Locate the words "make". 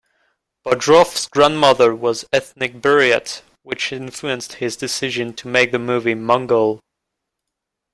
5.47-5.71